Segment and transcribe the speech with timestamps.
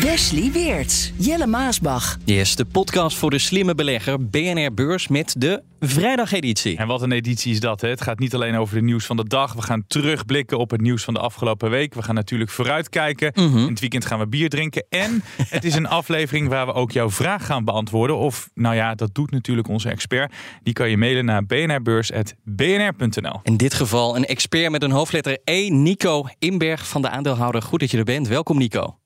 [0.00, 2.18] Wesley Weerts, Jelle Maasbach.
[2.24, 6.76] Yes, de podcast voor de slimme belegger BNR Beurs met de vrijdageditie.
[6.76, 7.88] En wat een editie is dat, hè?
[7.88, 9.52] Het gaat niet alleen over de nieuws van de dag.
[9.52, 11.94] We gaan terugblikken op het nieuws van de afgelopen week.
[11.94, 13.32] We gaan natuurlijk vooruitkijken.
[13.34, 13.58] Mhm.
[13.58, 14.86] In het weekend gaan we bier drinken.
[14.88, 15.22] En
[15.56, 18.16] het is een aflevering waar we ook jouw vraag gaan beantwoorden.
[18.16, 20.34] Of, nou ja, dat doet natuurlijk onze expert.
[20.62, 23.40] Die kan je mailen naar bnrbeurs.bnr.nl.
[23.42, 27.62] In dit geval een expert met een hoofdletter E, Nico Inberg van de aandeelhouder.
[27.62, 28.28] Goed dat je er bent.
[28.28, 28.99] Welkom Nico.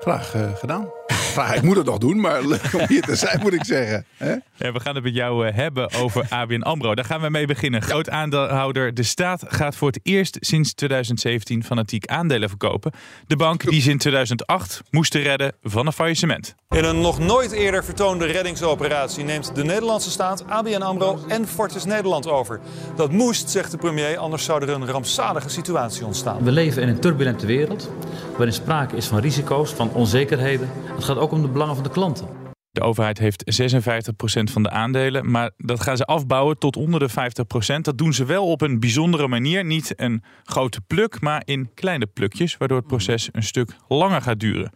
[0.00, 0.88] Graag eh, gedaan.
[1.30, 4.04] Graag, ik moet het nog doen, maar leuk om hier te zijn, moet ik zeggen.
[4.16, 4.30] Hè?
[4.54, 6.94] Ja, we gaan het met jou eh, hebben over ABN AMRO.
[6.94, 7.82] Daar gaan we mee beginnen.
[7.82, 8.94] Groot aandeelhouder.
[8.94, 12.92] De staat gaat voor het eerst sinds 2017 fanatiek aandelen verkopen.
[13.26, 16.54] De bank die ze in 2008 moesten redden van een faillissement.
[16.68, 21.84] In een nog nooit eerder vertoonde reddingsoperatie neemt de Nederlandse staat ABN AMRO en Fortis
[21.84, 22.60] Nederland over.
[22.96, 26.44] Dat moest, zegt de premier, anders zou er een rampzalige situatie ontstaan.
[26.44, 27.90] We leven in een turbulente wereld
[28.36, 30.70] waarin sprake is van risico's, van onzekerheden.
[30.94, 32.28] Het gaat ook om de belangen van de klanten.
[32.72, 37.10] De overheid heeft 56% van de aandelen, maar dat gaan ze afbouwen tot onder de
[37.10, 37.80] 50%.
[37.80, 39.64] Dat doen ze wel op een bijzondere manier.
[39.64, 44.40] Niet een grote pluk, maar in kleine plukjes, waardoor het proces een stuk langer gaat
[44.40, 44.72] duren.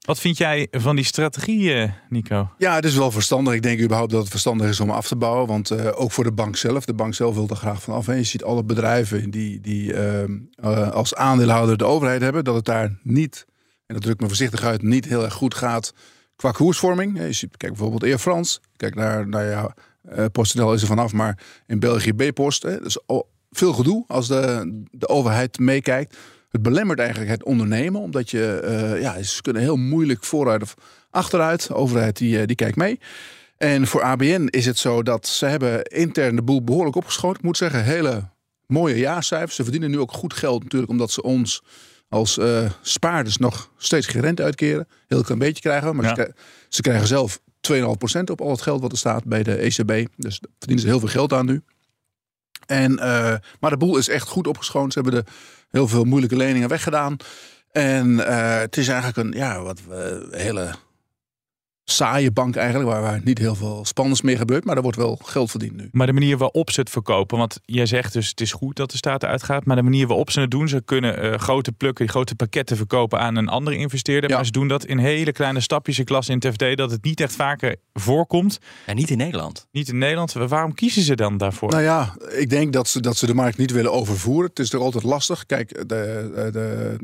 [0.00, 2.50] Wat vind jij van die strategie, eh, Nico?
[2.58, 3.54] Ja, het is wel verstandig.
[3.54, 5.46] Ik denk überhaupt dat het verstandig is om af te bouwen.
[5.46, 6.84] Want eh, ook voor de bank zelf.
[6.84, 8.08] De bank zelf wil er graag van af.
[8.08, 12.44] En je ziet alle bedrijven die, die ehm, eh, als aandeelhouder de overheid hebben.
[12.44, 13.46] Dat het daar niet,
[13.90, 15.92] en dat druk ik me voorzichtig uit, niet heel erg goed gaat
[16.36, 17.34] qua koersvorming.
[17.34, 18.60] Ziet, kijk bijvoorbeeld Air France.
[18.76, 19.74] Kijk naar, nou ja,
[20.16, 21.12] uh, PostNL is er vanaf.
[21.12, 22.62] Maar in België B-Post.
[22.62, 22.98] Dus
[23.50, 26.16] veel gedoe als de, de overheid meekijkt.
[26.50, 30.74] Het belemmert eigenlijk het ondernemen, omdat je, uh, ja, ze kunnen heel moeilijk vooruit of
[31.10, 31.66] achteruit.
[31.66, 33.00] De overheid die, die kijkt mee.
[33.56, 37.38] En voor ABN is het zo dat ze hebben intern de boel behoorlijk opgeschoten.
[37.38, 38.28] Ik moet zeggen, hele
[38.66, 39.54] mooie jaarcijfers.
[39.54, 41.62] Ze verdienen nu ook goed geld natuurlijk, omdat ze ons
[42.10, 44.88] als uh, spaarders nog steeds geen rente uitkeren.
[45.06, 46.14] Heel klein beetje krijgen, maar ja.
[46.14, 46.34] ze,
[46.68, 47.40] ze, krijgen zelf
[47.72, 47.82] 2,5%
[48.24, 50.08] op al het geld wat er staat bij de ECB.
[50.16, 51.62] Dus daar verdienen ze heel veel geld aan nu.
[52.66, 54.92] En, uh, maar de boel is echt goed opgeschoond.
[54.92, 55.30] Ze hebben de
[55.70, 57.16] heel veel moeilijke leningen weggedaan.
[57.72, 59.80] En uh, het is eigenlijk een ja, wat
[60.30, 60.74] hele
[61.90, 64.64] saaie bank eigenlijk, waar, waar niet heel veel spannends meer gebeurt.
[64.64, 65.88] Maar er wordt wel geld verdiend nu.
[65.92, 68.90] Maar de manier waarop ze het verkopen, want jij zegt dus het is goed dat
[68.90, 69.64] de staat eruit gaat.
[69.64, 73.20] Maar de manier waarop ze het doen, ze kunnen uh, grote plukken, grote pakketten verkopen
[73.20, 74.30] aan een andere investeerder.
[74.30, 74.36] Ja.
[74.36, 75.98] Maar ze doen dat in hele kleine stapjes.
[75.98, 78.58] Ik las in het FD dat het niet echt vaker voorkomt.
[78.86, 79.66] En niet in Nederland.
[79.72, 80.32] Niet in Nederland.
[80.32, 81.70] Waarom kiezen ze dan daarvoor?
[81.70, 84.48] Nou ja, ik denk dat ze, dat ze de markt niet willen overvoeren.
[84.48, 85.46] Het is toch altijd lastig.
[85.46, 86.96] Kijk, de, de, de,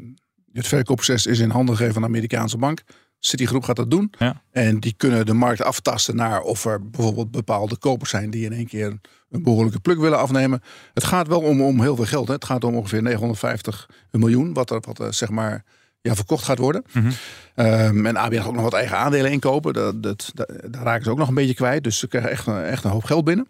[0.53, 2.83] het verkoopproces is in handen gegeven van de Amerikaanse bank.
[3.19, 4.13] Citigroep gaat dat doen.
[4.19, 4.43] Ja.
[4.51, 8.53] En die kunnen de markt aftasten naar of er bijvoorbeeld bepaalde kopers zijn die in
[8.53, 8.99] één keer
[9.31, 10.63] een behoorlijke pluk willen afnemen.
[10.95, 12.29] Het gaat wel om, om heel veel geld.
[12.29, 12.35] Hè.
[12.35, 15.65] Het gaat om ongeveer 950 miljoen, wat er wat, zeg maar
[16.01, 16.85] ja, verkocht gaat worden.
[16.93, 17.67] Mm -hmm.
[17.67, 19.73] um, en ABN gaat ook nog wat eigen aandelen inkopen.
[19.73, 21.85] Dat, dat, dat, daar raken ze ook nog een beetje kwijt.
[21.85, 23.49] Dus ze krijgen echt een, echt een hoop geld binnen.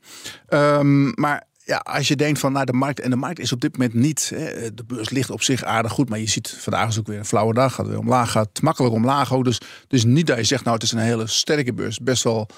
[0.48, 3.00] Um, maar ja, als je denkt van naar nou, de markt.
[3.00, 4.32] En de markt is op dit moment niet.
[4.34, 6.08] Hè, de beurs ligt op zich aardig goed.
[6.08, 7.74] Maar je ziet vandaag is ook weer een flauwe dag.
[7.74, 8.30] Gaat weer omlaag.
[8.30, 9.44] Gaat makkelijk omlaag ook.
[9.44, 11.98] Dus, dus niet dat je zegt, nou, het is een hele sterke beurs.
[11.98, 12.48] Best wel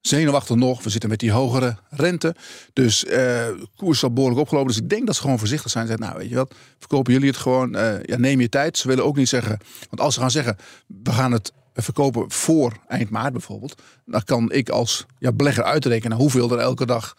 [0.00, 0.82] zenuwachtig nog.
[0.82, 2.34] We zitten met die hogere rente.
[2.72, 3.46] Dus uh,
[3.76, 4.68] koers zal behoorlijk opgelopen.
[4.68, 5.86] Dus ik denk dat ze gewoon voorzichtig zijn.
[5.86, 7.76] Zeggen, nou, weet je wat, verkopen jullie het gewoon.
[7.76, 8.78] Uh, ja, neem je tijd.
[8.78, 9.58] Ze willen ook niet zeggen.
[9.88, 10.56] Want als ze gaan zeggen,
[10.86, 13.82] we gaan het verkopen voor eind maart bijvoorbeeld.
[14.04, 17.14] Dan kan ik als ja, belegger uitrekenen hoeveel er elke dag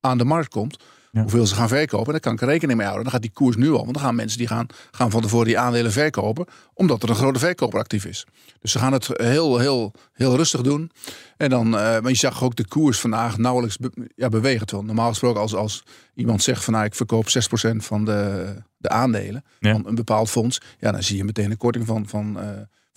[0.00, 0.78] aan de markt komt.
[1.10, 1.20] Ja.
[1.20, 2.12] Hoeveel ze gaan verkopen.
[2.12, 3.04] Daar kan ik rekening mee houden.
[3.04, 3.78] Dan gaat die koers nu al.
[3.78, 6.46] Want dan gaan mensen die gaan, gaan van tevoren die aandelen verkopen.
[6.74, 8.26] Omdat er een grote verkoper actief is.
[8.60, 10.90] Dus ze gaan het heel, heel, heel rustig doen.
[11.36, 14.66] En dan, uh, maar je zag ook de koers vandaag nauwelijks be ja, bewegen.
[14.66, 15.82] Terwijl normaal gesproken als, als
[16.14, 19.44] iemand zegt van nou, ik verkoop 6% van de, de aandelen.
[19.58, 19.72] Ja.
[19.72, 20.60] Van een bepaald fonds.
[20.78, 22.08] Ja, dan zie je meteen een korting van...
[22.08, 22.48] van uh,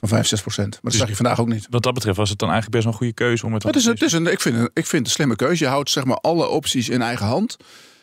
[0.01, 0.69] van 5, 6 procent.
[0.71, 1.68] Maar dat Dus zag je vandaag ook niet.
[1.69, 3.63] Wat dat betreft was het dan eigenlijk best wel een goede keuze om het.
[3.63, 5.63] Het is, het is een, ik, vind, ik vind het een slimme keuze.
[5.63, 7.57] Je houdt zeg maar alle opties in eigen hand.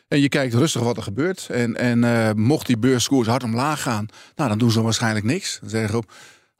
[0.08, 1.46] En je kijkt rustig wat er gebeurt.
[1.50, 4.06] En, en uh, mocht die beurskoers hard omlaag gaan,
[4.36, 5.58] nou, dan doen ze waarschijnlijk niks.
[5.60, 6.12] Dan zeggen ze op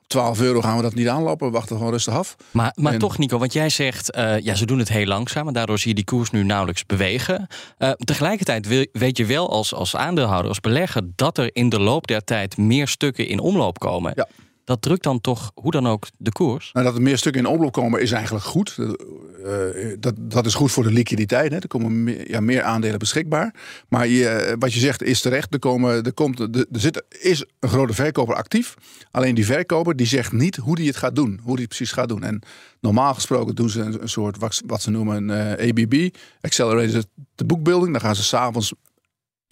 [0.06, 1.46] 12 euro gaan we dat niet aanlopen.
[1.46, 2.37] We wachten gewoon rustig af.
[2.50, 5.46] Maar, maar En- toch, Nico, want jij zegt, eh, ja, ze doen het heel langzaam.
[5.46, 7.46] En daardoor zie je die koers nu nauwelijks bewegen.
[7.79, 11.81] Eh, tegelijkertijd wil- weet je wel als, als aandeelhouder, als belegger, dat er in de
[11.81, 14.12] loop der tijd meer stukken in omloop komen.
[14.17, 14.26] Ja.
[14.69, 16.70] Dat drukt dan toch hoe dan ook de koers.
[16.73, 18.79] Nou, dat er meer stukken in omloop komen is eigenlijk goed.
[18.79, 21.50] Uh, dat, dat is goed voor de liquiditeit.
[21.53, 21.59] Hè.
[21.59, 23.55] Er komen meer, ja, meer aandelen beschikbaar.
[23.88, 25.53] Maar je, wat je zegt is terecht.
[25.53, 28.75] Er, komen, er, komt, er, zit, is een grote verkoper actief.
[29.11, 31.41] Alleen die verkoper die zegt niet hoe die het gaat doen.
[31.43, 32.23] Hoe die het precies gaat doen.
[32.23, 32.43] En
[32.81, 34.37] normaal gesproken doen ze een, soort
[34.67, 36.14] wat, ze noemen een uh, ABB.
[36.41, 37.93] Accelerated the Bookbuilding.
[37.93, 38.73] Dan gaan ze s'avonds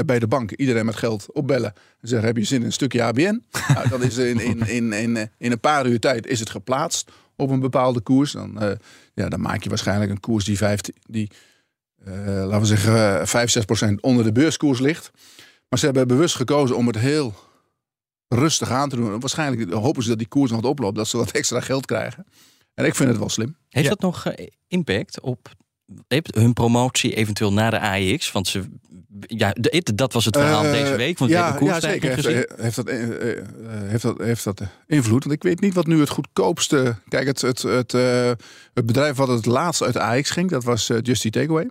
[0.05, 1.73] bij de bank iedereen met geld opbellen.
[2.01, 3.43] En zeggen, heb je zin in een stukje ABN?
[3.75, 7.11] nou, dan is in, in, in, in, in een paar uur tijd is het geplaatst
[7.37, 8.33] op een bepaalde koers.
[8.33, 8.71] Dan, uh,
[9.15, 11.31] ja, dan maak je waarschijnlijk een koers die, 15, die
[12.09, 15.11] uh, laten we zeggen, 5, 6 procent onder de beurskoers ligt.
[15.69, 17.35] Maar ze hebben bewust gekozen om het heel
[18.29, 19.21] rustig aan te doen.
[19.21, 22.27] Waarschijnlijk hopen ze dat die koers nog wat oploopt, dat ze wat extra geld krijgen.
[22.75, 23.57] En ik vind het wel slim.
[23.69, 25.49] Heeft dat nog uh, impact op
[26.35, 28.33] hun promotie eventueel naar de AEX?
[28.33, 28.63] Want ze,
[29.21, 29.55] ja,
[29.95, 31.19] dat was het verhaal uh, deze week.
[31.19, 32.15] Want ja, ja zeker.
[32.15, 32.97] Heeft, heeft, dat, uh,
[33.69, 35.25] heeft, dat, heeft dat invloed?
[35.25, 36.97] Want ik weet niet wat nu het goedkoopste.
[37.09, 37.93] Kijk, het, het, het,
[38.75, 41.71] het bedrijf wat het laatst uit de AEX ging, dat was Justy Takeaway.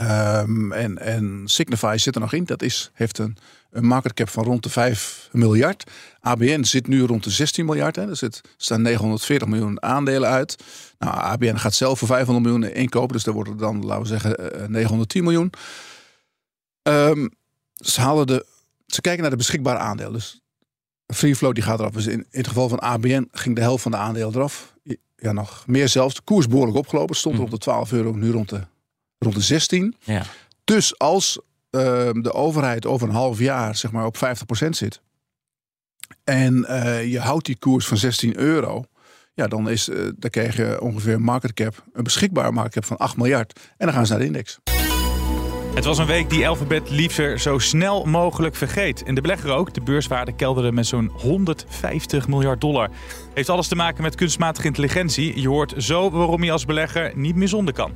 [0.00, 2.44] Um, en, en Signify zit er nog in.
[2.44, 3.36] Dat is, heeft een,
[3.70, 5.90] een market cap van rond de 5 miljard.
[6.20, 7.96] ABN zit nu rond de 16 miljard.
[7.96, 8.08] Hè.
[8.08, 10.64] Er zit, staan 940 miljoen aandelen uit.
[10.98, 13.12] Nou, ABN gaat zelf voor 500 miljoen inkopen.
[13.12, 15.52] Dus daar wordt het dan, laten we zeggen, 910 miljoen.
[16.82, 17.30] Um,
[17.74, 18.46] ze, halen de,
[18.86, 20.12] ze kijken naar de beschikbare aandelen.
[20.12, 20.40] Dus
[21.06, 21.92] free die gaat eraf.
[21.92, 24.74] Dus in, in het geval van ABN ging de helft van de aandelen eraf.
[25.16, 26.14] Ja, nog meer zelfs.
[26.14, 27.16] De koers behoorlijk opgelopen.
[27.16, 28.60] Stond er op de 12 euro, nu rond de
[29.18, 29.96] rond de 16.
[30.04, 30.24] Ja.
[30.64, 35.00] Dus als uh, de overheid over een half jaar zeg maar op 50% zit.
[36.24, 38.84] En uh, je houdt die koers van 16 euro.
[39.34, 42.84] Ja, dan, is, uh, dan krijg je ongeveer een market cap, een beschikbare market cap
[42.84, 43.60] van 8 miljard.
[43.76, 44.58] En dan gaan ze naar de index.
[45.78, 49.02] Het was een week die Alphabet liever zo snel mogelijk vergeet.
[49.02, 49.74] En de belegger ook.
[49.74, 52.90] De beurswaarde kelderde met zo'n 150 miljard dollar.
[53.34, 55.40] Heeft alles te maken met kunstmatige intelligentie.
[55.40, 57.92] Je hoort zo waarom je als belegger niet meer zonder kan.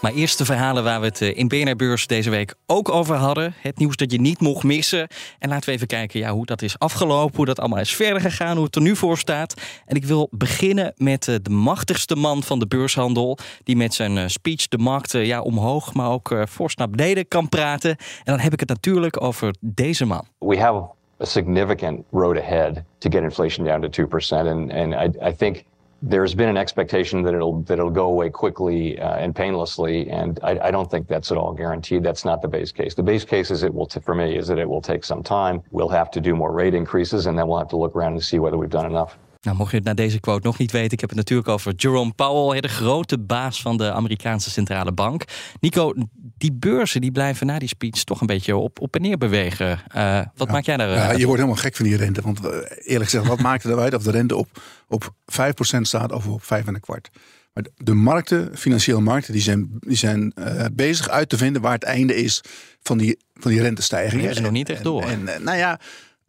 [0.00, 3.16] Maar eerst de verhalen waar we het eh, in BNR Beurs deze week ook over
[3.16, 3.54] hadden.
[3.60, 5.08] Het nieuws dat je niet mocht missen.
[5.38, 8.20] En laten we even kijken ja, hoe dat is afgelopen, hoe dat allemaal is verder
[8.20, 9.54] gegaan, hoe het er nu voor staat.
[9.86, 13.38] En ik wil beginnen met eh, de machtigste man van de beurshandel.
[13.64, 17.48] Die met zijn eh, speech de markt ja, omhoog, maar ook fors naar beneden kan
[17.48, 17.90] praten.
[17.90, 20.24] En dan heb ik het natuurlijk over deze man.
[20.38, 20.88] We have
[21.20, 24.46] a significant road ahead to get inflation down to 2%.
[24.46, 25.64] And, and I, I think
[26.00, 30.38] there's been an expectation that it'll that it'll go away quickly uh, and painlessly, and
[30.42, 32.04] I, I, don't think that's at all guaranteed.
[32.04, 32.94] That's not the base case.
[32.94, 35.22] The base case is it will, t- for me, is that it will take some
[35.22, 35.60] time.
[35.70, 38.22] We'll have to do more rate increases, and then we'll have to look around and
[38.22, 39.18] see whether we've done enough.
[39.40, 41.74] Nou, mocht je het na deze quote nog niet weten, ik heb het natuurlijk over
[41.74, 45.24] Jerome Powell, de grote baas van de Amerikaanse centrale bank.
[45.60, 49.18] Nico, die beurzen die blijven na die speech toch een beetje op, op en neer
[49.18, 49.80] bewegen.
[49.96, 50.88] Uh, wat maak jij daar?
[50.88, 52.22] Ja, je wordt helemaal gek van die rente.
[52.22, 55.44] Want uh, eerlijk gezegd, wat maakt het eruit of de rente op, op 5%
[55.80, 57.08] staat of op 5 en een kwart?
[57.52, 61.72] Maar de markten, financiële markten, die zijn, die zijn uh, bezig uit te vinden waar
[61.72, 62.40] het einde is
[62.82, 64.22] van die, van die rentestijging.
[64.22, 65.02] Is nog niet echt door.
[65.02, 65.80] En, en, nou ja,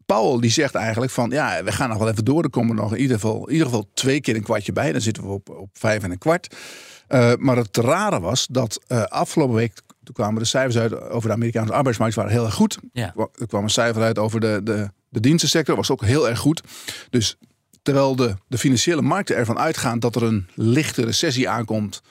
[0.09, 2.44] Paul die zegt eigenlijk van ja, we gaan nog wel even door.
[2.44, 4.91] Er komen nog in ieder geval, in ieder geval twee keer een kwartje bij.
[4.91, 6.56] Dan zitten we op, op vijf en een kwart.
[7.09, 9.73] Uh, maar het rare was dat uh, afgelopen week
[10.03, 12.77] toen kwamen de cijfers uit over de Amerikaanse arbeidsmarkt waren heel erg goed.
[12.94, 13.13] Ja.
[13.15, 16.63] Er kwam een cijfer uit over de, de, de dienstensector, was ook heel erg goed.
[17.09, 17.38] Dus
[17.81, 22.01] terwijl de, de financiële markten ervan uitgaan dat er een lichte recessie aankomt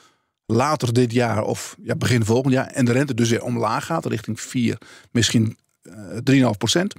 [0.47, 4.07] later dit jaar of ja, begin volgend jaar en de rente dus weer omlaag gaat
[4.07, 4.79] richting 4,
[5.11, 5.57] misschien
[5.89, 6.95] 3,5 procent.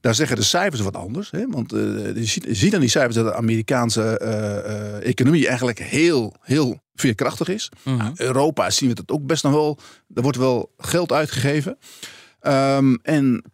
[0.00, 1.30] Daar zeggen de cijfers wat anders.
[1.30, 1.46] Hè?
[1.46, 6.34] Want uh, je, ziet, aan die cijfers dat de Amerikaanse uh, uh, economie eigenlijk heel,
[6.40, 7.70] heel veerkrachtig is.
[7.84, 8.12] Mm -hmm.
[8.16, 9.78] Europa zien we dat ook best nog wel.
[10.14, 11.78] Er wordt wel geld uitgegeven.
[12.42, 13.44] Um, en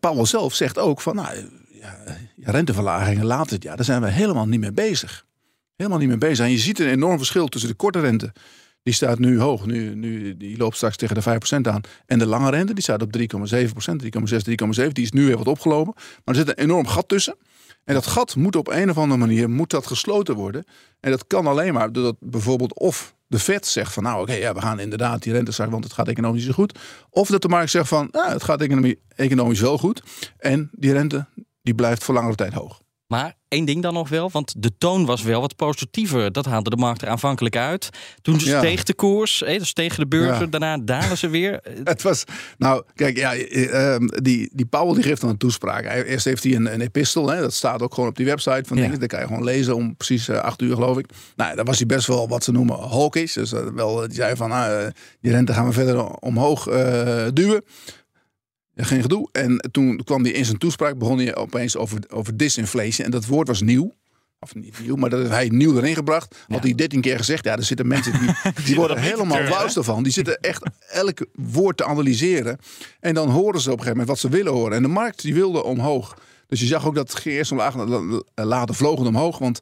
[0.00, 1.48] Powell zelf zegt ook van, nou,
[1.80, 1.96] ja,
[2.40, 5.26] renteverlagingen later dit jaar, daar zijn we helemaal niet mee bezig.
[5.76, 6.44] Helemaal niet mee bezig.
[6.44, 8.32] En je ziet een enorm verschil tussen de korte rente
[8.88, 9.66] die staat nu hoog.
[9.66, 11.80] Nu, nu, die loopt straks tegen de 5% aan.
[12.06, 13.28] En de lange rente die staat op 3,7%, 3,6,
[14.84, 14.92] 3,7.
[14.92, 15.92] Die is nu weer wat opgelopen.
[15.96, 17.36] Maar er zit een enorm gat tussen.
[17.84, 20.64] En dat gat moet op een of andere manier moet dat gesloten worden.
[21.00, 24.54] En dat kan alleen maar doordat bijvoorbeeld of de Fed zegt van nou oké, ja,
[24.54, 26.78] we gaan inderdaad die rente zakken, want het gaat economisch zo goed.
[27.10, 28.60] Of dat de markt zegt van nou, het gaat
[29.16, 30.02] economisch wel goed.
[30.38, 31.26] En die rente
[31.62, 32.80] die blijft voor langere tijd hoog.
[33.06, 36.32] Maar één ding dan nog wel, want de toon was wel wat positiever.
[36.32, 37.88] Dat haalde de markt er aanvankelijk uit.
[38.22, 38.58] Toen ja.
[38.58, 40.44] steeg de koers, dus tegen de beurzen.
[40.44, 40.46] Ja.
[40.46, 41.60] Daarna dalen ze weer.
[41.84, 42.24] Het was,
[42.58, 45.84] nou kijk, ja, uh, die, die Powell die geeft dan een toespraak.
[45.84, 48.76] Eerst heeft hij een, een epistel, hè, dat staat ook gewoon op die website van
[48.76, 48.82] ja.
[48.82, 49.00] dingen.
[49.00, 51.06] Dat kan je gewoon lezen om precies uh, acht uur geloof ik.
[51.36, 53.34] Nou, daar was hij best wel wat ze noemen hawkish.
[53.34, 56.64] Dus uh, wel, die zei van, nou, die rente gaan we verder omhoog
[57.32, 57.64] duwen.
[58.78, 59.28] Ja, geen gedoe.
[59.32, 63.06] En toen kwam hij in zijn toespraak, begon hij opeens over, over disinflation.
[63.06, 63.94] En dat woord was nieuw.
[64.40, 66.36] Of niet nieuw, maar dat heeft hij nieuw erin gebracht.
[66.48, 67.44] Had hij dertien keer gezegd.
[67.44, 70.02] Ja, er zitten mensen die, die worden helemaal wauws ervan.
[70.02, 72.58] Die zitten echt elk woord te analyseren.
[73.00, 74.76] En dan horen ze op een gegeven moment wat ze willen horen.
[74.76, 76.18] En de markt die wilde omhoog.
[76.46, 77.74] Dus je zag ook dat eerst omlaag,
[78.34, 79.38] later vlogen omhoog.
[79.38, 79.60] Want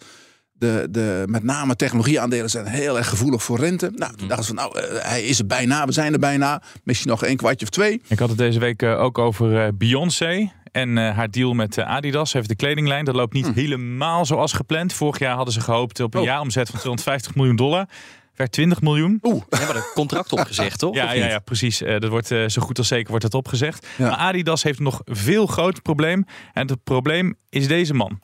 [0.58, 3.92] de, de, met name technologieaandelen zijn heel erg gevoelig voor rente.
[3.94, 6.62] Nou, toen dachten ze van, nou, eh, hij is er bijna, we zijn er bijna.
[6.84, 8.02] Misschien nog een kwartje of twee.
[8.08, 12.32] Ik had het deze week eh, ook over eh, Beyoncé en haar deal met Adidas.
[12.32, 13.04] Heeft de kledinglijn.
[13.04, 14.92] Dat loopt niet helemaal zoals gepland.
[14.92, 16.26] Vorig jaar hadden ze gehoopt op een Oh.
[16.26, 17.88] jaaromzet van 250 miljoen dollar.
[18.34, 19.18] Werd 20 miljoen.
[19.22, 20.94] Oeh, We hebben er contract opgezegd, toch?
[20.94, 21.78] Ja, ja, ja, precies.
[21.78, 23.86] Dat wordt zo goed als zeker wordt het opgezegd.
[23.96, 24.08] Ja.
[24.08, 26.24] Maar Adidas heeft nog een veel groter probleem.
[26.52, 28.20] En het probleem is deze man.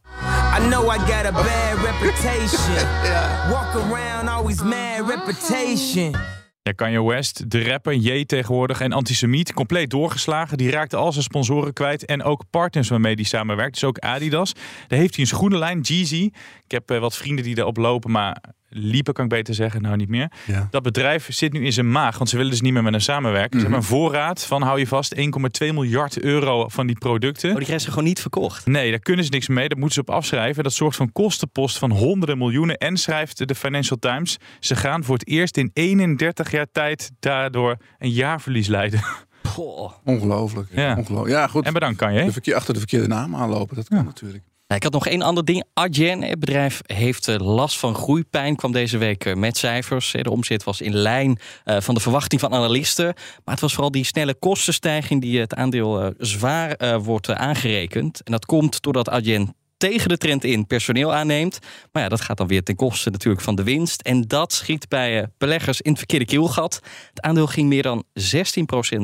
[0.53, 2.89] I know I got a bad reputation.
[3.53, 6.15] Walk around always mad reputation.
[6.63, 10.59] Ja, Kanye West, de rapper, Ye tegenwoordig en antisemiet, compleet doorgeslagen.
[10.59, 13.73] Die raakte al zijn sponsoren kwijt en ook partners waarmee hij samenwerkt.
[13.75, 14.53] Dus ook Adidas.
[14.87, 16.31] Daar heeft hij een schoenenlijn, Jeezy.
[16.65, 18.43] Ik heb eh, wat vrienden die daarop lopen, maar
[18.73, 20.31] liepen kan ik beter zeggen, nou niet meer.
[20.47, 20.69] Ja.
[20.71, 23.01] Dat bedrijf zit nu in zijn maag, want ze willen dus niet meer met hem
[23.01, 23.61] samenwerken.
[23.61, 25.23] Ze hebben een voorraad van, hou je vast, 1,2
[25.59, 27.51] miljard euro van die producten.
[27.51, 28.67] Oh, die krijgen ze gewoon niet verkocht.
[28.67, 29.69] Nee, daar kunnen ze niks mee.
[29.69, 30.63] Daar moeten ze op afschrijven.
[30.63, 32.77] Dat zorgt voor een kostenpost van honderden miljoenen.
[32.77, 37.77] En schrijft de Financial Times, ze gaan voor het eerst in 31 jaar tijd daardoor
[37.99, 39.01] een jaarverlies leiden.
[39.43, 39.93] Goh.
[40.05, 40.69] ongelooflijk.
[40.75, 40.97] Ja.
[40.97, 41.35] ongelooflijk.
[41.35, 41.67] Ja, goed.
[41.67, 42.25] En bedankt kan je.
[42.25, 44.43] De verkeer, achter de verkeerde naam aanlopen, dat kan natuurlijk.
[44.73, 45.65] Ja, ik had nog één ander ding.
[45.75, 48.57] Adyen, het bedrijf, heeft eh, last van groeipijn.
[48.57, 50.15] Kwam deze week eh, met cijfers.
[50.15, 53.05] Eh, De omzet was in lijn van de verwachting van analisten.
[53.45, 58.23] Maar het was vooral die snelle kostenstijging die het aandeel zwaar wordt aangerekend.
[58.23, 59.55] En dat komt doordat Adyen
[59.89, 61.59] tegen de trend in personeel aanneemt.
[61.93, 64.03] Maar ja, dat gaat dan weer ten koste natuurlijk van de winst.
[64.03, 66.81] En dat schiet bij eh, beleggers in het verkeerde keelgat.
[67.09, 68.33] Het aandeel ging meer dan 16%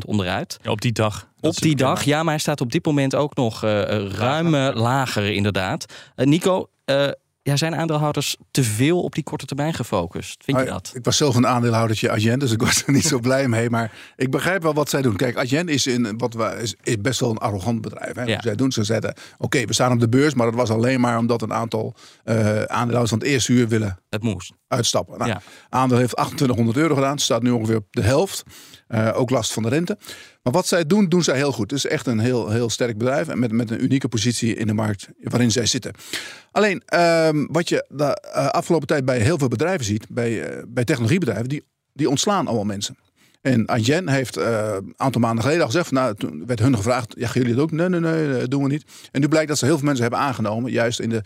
[0.06, 0.58] onderuit.
[0.62, 1.28] Ja, op die dag.
[1.40, 4.54] Op die dag, ja, maar hij staat op dit moment ook nog eh, eh, ruim
[4.54, 5.92] eh, lager, inderdaad.
[6.14, 7.08] Eh, Nico, eh,
[7.48, 10.44] ja, zijn aandeelhouders te veel op die korte termijn gefocust?
[10.44, 10.90] Vind je Ah, dat?
[10.94, 13.70] Ik was zelf een aandeelhoudertje Adyen, dus ik was er niet zo blij mee.
[13.70, 15.16] Maar ik begrijp wel wat zij doen.
[15.16, 18.14] Kijk, Adyen is, in, wat we, is, is best wel een arrogant bedrijf.
[18.14, 18.22] Hè?
[18.22, 18.40] Ja.
[18.40, 21.18] Zij doen, ze zetten, oké, we staan op de beurs, maar dat was alleen maar
[21.18, 24.52] omdat een aantal eh, aandeelhouders van het eerste uur willen Het moest.
[24.68, 25.18] uitstappen.
[25.18, 25.40] Nou, Ja.
[25.68, 28.42] Aandeel heeft 2800 euro gedaan, staat nu ongeveer op de helft.
[28.88, 29.98] Eh, ook last van de rente.
[30.48, 31.70] Maar wat zij doen, doen zij heel goed.
[31.70, 34.66] Het is echt een heel, heel sterk bedrijf en met, met een unieke positie in
[34.66, 35.92] de markt waarin zij zitten.
[36.50, 40.62] Alleen, ehm, wat je de eh, afgelopen tijd bij heel veel bedrijven ziet, bij, eh,
[40.68, 41.62] bij technologiebedrijven, die,
[41.92, 42.96] die ontslaan allemaal mensen.
[43.40, 47.14] En Adyen heeft eh, een aantal maanden geleden al gezegd, nou, toen werd hun gevraagd,
[47.18, 47.70] ja, jullie het ook?
[47.70, 48.84] Nee, nee, nee, dat doen we niet.
[49.12, 51.22] En nu blijkt dat ze heel veel mensen hebben aangenomen, juist in de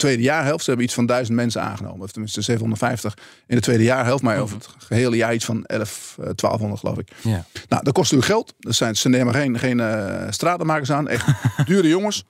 [0.00, 0.64] tweede jaarhelft.
[0.64, 2.00] Ze hebben iets van duizend mensen aangenomen.
[2.00, 3.16] Of tenminste 750
[3.46, 4.22] in de tweede jaarhelft.
[4.22, 7.10] Maar over het gehele jaar iets van 11, eh, 1200 geloof ik.
[7.22, 7.44] Ja.
[7.68, 8.54] Nou, dat kost natuurlijk geld.
[8.58, 11.08] Er zijn, ze nemen geen, geen eh, stratenmakers aan.
[11.08, 11.26] Echt
[11.66, 12.24] dure jongens.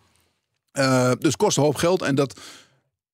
[0.73, 2.03] Eh, dus kost een hoop geld.
[2.03, 2.41] En dat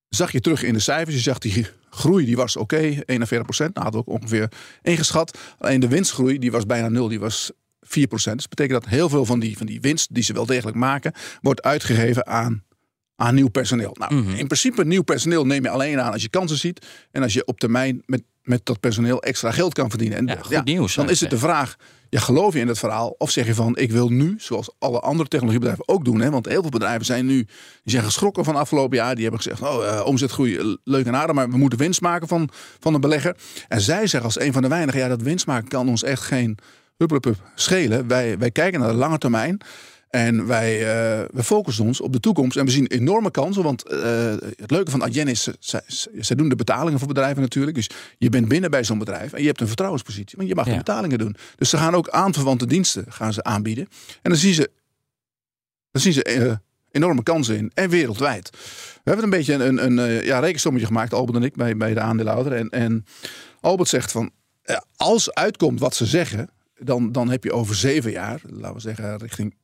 [0.09, 1.15] zag je terug in de cijfers.
[1.15, 2.77] Je zag die groei, die was oké.
[2.77, 3.73] 41 procent.
[3.73, 5.37] Nou, hadden we ook ongeveer ingeschat.
[5.59, 7.07] Alleen de winstgroei, die was bijna nul.
[7.07, 8.35] Die was 4 procent.
[8.35, 10.77] Dus dat betekent dat heel veel van die, van die winst, die ze wel degelijk
[10.77, 12.65] maken, wordt uitgegeven aan
[13.19, 13.95] aan nieuw personeel.
[13.99, 14.29] Nou, Mhm.
[14.35, 17.45] in principe nieuw personeel neem je alleen aan als je kansen ziet en als je
[17.45, 20.17] op termijn met, met dat personeel extra geld kan verdienen.
[20.17, 21.75] En Ja, goed nieuws, Dan is het de vraag,
[22.09, 24.99] ja, geloof je in het verhaal of zeg je van ik wil nu, zoals alle
[24.99, 27.47] andere technologiebedrijven ook doen, hè, want heel veel bedrijven zijn nu die
[27.83, 29.13] zijn geschrokken van afgelopen jaar.
[29.15, 32.27] Die hebben gezegd, oh, eh, omzetgroei, eh, leuk en aardig, maar we moeten winst maken
[32.27, 33.35] van, van een belegger.
[33.67, 36.21] En zij zeggen als een van de weinigen, ja, dat winst maken kan ons echt
[36.21, 36.57] geen
[36.97, 38.07] hupplepup schelen.
[38.07, 39.57] Wij, wij kijken naar de lange termijn.
[40.09, 42.57] En wij eh, we focussen ons op de toekomst.
[42.57, 43.63] En we zien enorme kansen.
[43.63, 45.81] Want eh, het leuke van Adyen is, zij,
[46.19, 47.75] zij doen de betalingen voor bedrijven natuurlijk.
[47.75, 50.37] Dus je bent binnen bij zo'n bedrijf en je hebt een vertrouwenspositie.
[50.37, 50.71] Want je mag Ja.
[50.71, 51.35] de betalingen doen.
[51.55, 53.87] Dus ze gaan ook aanverwante diensten gaan ze aanbieden.
[54.21, 54.69] En dan zien ze,
[55.91, 56.53] dan zien ze eh,
[56.91, 57.71] enorme kansen in.
[57.73, 58.49] En wereldwijd.
[58.93, 61.93] We hebben een beetje een, een, een ja, rekensommetje gemaakt, Albert en ik, bij, bij
[61.93, 62.53] de aandeelhouder.
[62.53, 63.05] En, en
[63.61, 64.31] Albert zegt van,
[64.95, 66.49] als uitkomt wat ze zeggen,
[66.79, 69.55] dan, dan heb je over zeven jaar, laten we zeggen richting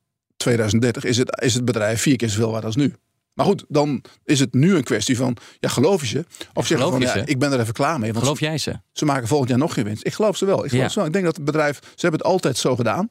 [0.44, 2.94] 2030, is het, is het bedrijf vier keer zoveel waard als nu.
[3.34, 6.24] Maar goed, dan is het nu een kwestie van, ja, geloof je ze?
[6.52, 8.12] Of geloof van, ja, ik ben er even klaar mee.
[8.12, 8.80] Want Geloof jij ze?
[8.92, 10.06] ze maken volgend jaar nog geen winst.
[10.06, 10.64] Ik geloof ze wel.
[10.64, 10.90] Ik, geloof Ja.
[10.90, 11.06] ze wel.
[11.06, 13.10] ik denk dat het bedrijf, ze hebben het altijd zo gedaan.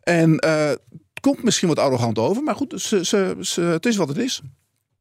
[0.00, 0.80] En eh, het
[1.20, 4.40] komt misschien wat arrogant over, maar goed, ze, ze, ze, het is wat het is.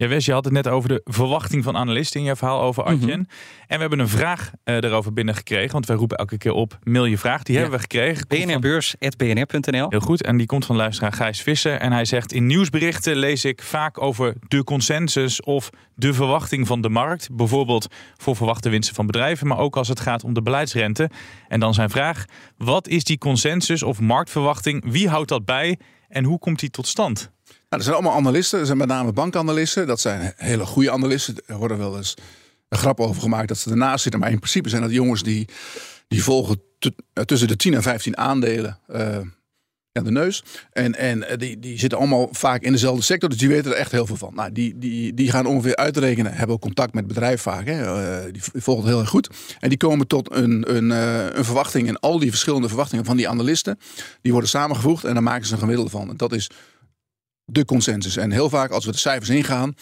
[0.01, 2.84] Ja, Wes, je had het net over de verwachting van analisten in je verhaal over
[2.84, 3.20] Adyen.
[3.20, 3.29] Mhm.
[3.67, 5.72] En we hebben een vraag eh erover binnengekregen.
[5.72, 7.43] Want wij roepen elke keer op, mail je vraag.
[7.43, 7.62] Die Ja.
[7.62, 8.27] hebben we gekregen.
[8.27, 9.86] Bnrbeurs.bnr.nl.
[9.89, 10.24] Heel goed.
[10.24, 11.79] En die komt van luisteraar Gijs Visser.
[11.79, 16.81] En hij zegt, in nieuwsberichten lees ik vaak over de consensus of de verwachting van
[16.81, 17.29] de markt.
[17.31, 19.48] Bijvoorbeeld voor verwachte winsten van bedrijven.
[19.48, 21.10] Maar ook als het gaat om de beleidsrente.
[21.48, 22.25] En dan zijn vraag,
[22.58, 24.91] wat is die consensus of marktverwachting?
[24.91, 25.79] Wie houdt dat bij?
[26.08, 27.31] En hoe komt die tot stand?
[27.72, 28.60] Nou, er zijn allemaal analisten.
[28.60, 29.88] Er zijn met name bankanalisten.
[29.88, 31.36] Dat zijn hele goede analisten.
[31.46, 32.13] Er worden wel eens
[32.70, 34.20] een grap over gemaakt dat ze ernaast zitten.
[34.20, 35.48] Maar in principe zijn dat jongens die,
[36.08, 38.80] die volgen eh, tussen de 10 en 15 aandelen
[39.92, 40.44] aan de neus.
[40.72, 43.30] En, en eh, die, die zitten allemaal vaak in dezelfde sector.
[43.30, 44.36] Dus die weten er echt heel veel van.
[44.36, 46.34] Nou, die, die, die gaan ongeveer uitrekenen.
[46.34, 47.66] Hebben ook contact met het bedrijf vaak.
[47.66, 48.32] Hè.
[48.32, 49.30] Die volgen het heel erg goed.
[49.60, 51.88] En die komen tot een, een, een verwachting.
[51.88, 53.80] En al die verschillende verwachtingen van die analisten.
[54.22, 55.04] Die worden samengevoegd.
[55.04, 56.10] En dan maken ze een gemiddelde van.
[56.10, 56.50] En dat is
[57.51, 58.17] de consensus.
[58.17, 59.74] En heel vaak als we de cijfers ingaan,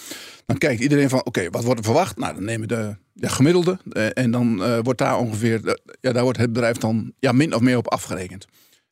[0.45, 2.17] dan kijkt iedereen van oké, wat wordt er verwacht?
[2.17, 5.73] Nou, dan nemen we de, de gemiddelde eh, en dan eh, wordt daar ongeveer, eh,
[6.01, 8.45] ja, daar wordt het bedrijf dan ja, min of meer op afgerekend.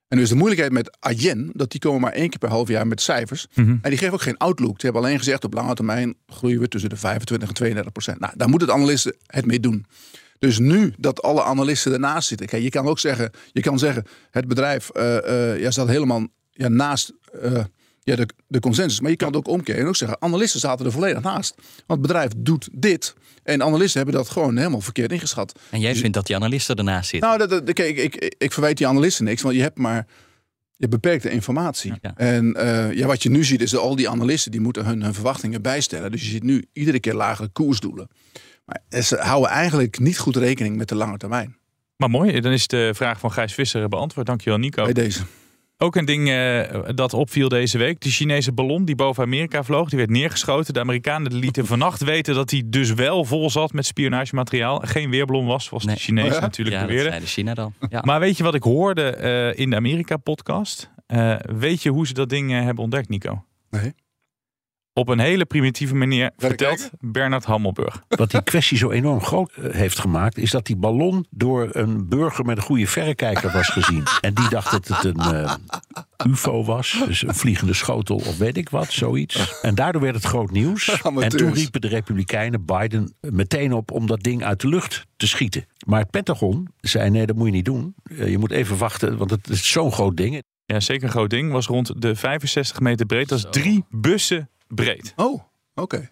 [0.08, 2.88] En dus de moeilijkheid met Adyen, dat die komen maar één keer per half jaar
[2.88, 3.48] met cijfers.
[3.56, 4.80] En die geven ook geen outlook.
[4.80, 8.20] Ze hebben alleen gezegd op lange termijn groeien we tussen de 25 en 32 procent.
[8.20, 9.86] Nou, daar moeten de analisten het mee doen.
[10.40, 12.48] Dus nu dat alle analisten ernaast zitten.
[12.48, 16.28] Kijk, je kan ook zeggen, je kan zeggen het bedrijf eh, eh, ja, staat helemaal
[16.52, 17.14] ja, naast
[18.08, 19.00] ja, de, de consensus.
[19.00, 21.56] Maar je kan het ook omkeren en ook zeggen, analisten zaten er volledig naast.
[21.56, 23.16] Want het bedrijf doet dit.
[23.44, 25.60] En analisten hebben dat gewoon helemaal verkeerd ingeschat.
[25.70, 27.30] En jij vindt dat die analisten ernaast zitten.
[27.30, 30.08] Nou, dat, dat, kijk, ik, ik, ik verwijt die analisten niks, want je hebt maar
[30.76, 31.94] je beperkte informatie.
[32.02, 32.14] Ja.
[32.16, 35.04] En eh, ja, wat je nu ziet is dat al die analisten die moeten hun,
[35.04, 36.12] hun verwachtingen bijstellen.
[36.12, 38.08] Dus je ziet nu iedere keer lagere koersdoelen.
[38.66, 41.58] Maar ze houden eigenlijk niet goed rekening met de lange termijn.
[41.98, 44.28] Maar mooi, dan is de vraag van Gijs Visser beantwoord.
[44.28, 44.84] Dankjewel Nico.
[44.84, 45.22] Bij deze.
[45.80, 48.00] Ook een ding eh, dat opviel deze week.
[48.00, 50.74] De Chinese ballon die boven Amerika vloog, die werd neergeschoten.
[50.74, 54.80] De Amerikanen lieten vannacht weten dat hij dus wel vol zat met spionagemateriaal.
[54.80, 55.96] Geen weerballon was, zoals Nee.
[55.96, 56.42] de Chinezen Oh ja?
[56.42, 57.12] natuurlijk ja, dat beweerden.
[57.14, 57.74] zei de China dan.
[57.90, 58.02] Ja.
[58.06, 60.90] Maar weet je wat ik hoorde eh, in de Amerika-podcast?
[61.08, 63.44] Eh, weet je hoe ze dat ding hebben ontdekt, Nico?
[63.70, 63.94] Nee.
[64.98, 68.04] Op een hele primitieve manier vertelt Bernard Hammelburg.
[68.08, 72.08] Wat die kwestie zo enorm groot eh, heeft gemaakt, is dat die ballon door een
[72.10, 74.04] burger met een goede verrekijker was gezien.
[74.22, 75.54] En die dacht dat het een eh,
[76.28, 79.62] UFO was, dus een vliegende schotel of weet ik wat, zoiets.
[79.62, 81.02] En daardoor werd het groot nieuws.
[81.20, 85.28] En toen riepen de Republikeinen Biden meteen op om dat ding uit de lucht te
[85.28, 85.66] schieten.
[85.86, 87.96] Maar het Pentagon zei: nee, dat moet je niet doen.
[88.04, 90.44] Eh, Je moet even wachten, want het is zo'n groot ding.
[90.66, 91.52] Ja, zeker een groot ding.
[91.52, 93.30] Was rond de 65 meter breed.
[93.30, 95.14] Dat is drie bussen breed.
[95.16, 95.42] Oh,
[95.76, 96.10] oké.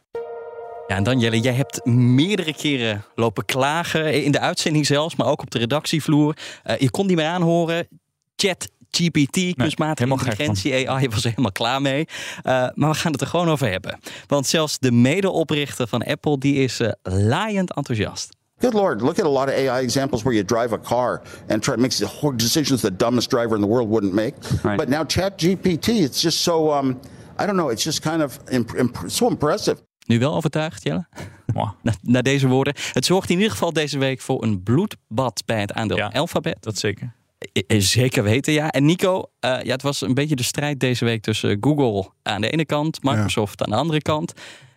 [0.87, 5.27] Ja, en dan Jelle, jij hebt meerdere keren lopen klagen, in de uitzending zelfs, maar
[5.27, 6.37] ook op de redactievloer.
[6.63, 7.87] Eh, je kon niet meer aanhoren.
[8.35, 12.07] Chat GPT, kunstmatige helemaal gek intelligentie, AI, was er helemaal klaar mee.
[12.43, 13.99] Eh, maar we gaan het er gewoon over hebben.
[14.27, 18.35] Want zelfs de medeoprichter van Apple, die is eh, laaiend enthousiast.
[18.59, 21.61] Good lord, look at a lot of AI examples where you drive a car and
[21.61, 22.03] try makes
[22.35, 24.33] decisions the dumbest driver in the world wouldn't make.
[24.63, 24.77] Right.
[24.77, 26.99] But now ChatGPT, it's just so um,
[27.41, 29.77] I don't know, it's just kind of imp- imp- so impressive.
[30.05, 31.07] Nu wel overtuigd, Jelle?
[31.53, 31.69] Mwah.
[31.83, 32.73] Na, na deze woorden.
[32.91, 36.07] Het zorgt in ieder geval deze week voor een bloedbad bij het aandeel Ja.
[36.07, 36.57] Alphabet.
[36.59, 37.13] Dat zeker.
[37.37, 38.69] Eh, eh, Zeker weten, ja.
[38.71, 42.41] En Nico, eh, ja, het was een beetje de strijd deze week tussen Google aan
[42.41, 44.33] de ene kant, Microsoft aan de andere kant.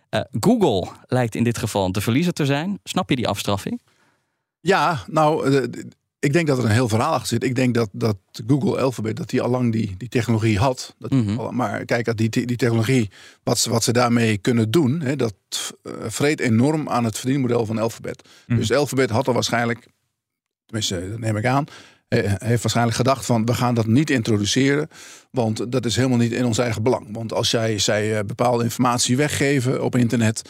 [0.09, 2.79] Eh, Google lijkt in dit geval de verliezer te zijn.
[2.83, 3.81] Snap je die afstraffing?
[4.59, 5.63] Ja, nou, eh,
[6.19, 7.43] ik denk dat er een heel verhaal achter zit.
[7.43, 10.95] Ik denk dat, dat Google Alphabet, dat die al lang die, die technologie had.
[10.97, 11.55] Dat Mhm.
[11.55, 13.09] maar kijk, dat die, die technologie,
[13.43, 15.33] wat ze, wat ze daarmee kunnen doen, hè, dat
[15.83, 18.27] eh, vreet enorm aan het verdienmodel van Alphabet.
[18.47, 18.59] Mhm.
[18.59, 19.87] Dus Alphabet had al waarschijnlijk,
[20.65, 21.65] tenminste, dat neem ik aan,
[22.07, 24.89] eh, heeft waarschijnlijk gedacht van we gaan dat niet introduceren,
[25.29, 27.07] want dat is helemaal niet in ons eigen belang.
[27.11, 30.41] Want als jij zij eh, bepaalde informatie weggeven op internet,